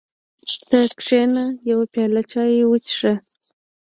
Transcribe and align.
ته 0.67 0.79
کېنه 1.05 1.43
یوه 1.69 1.85
پیاله 1.93 2.21
چای 2.31 2.59
وڅښه. 2.69 3.13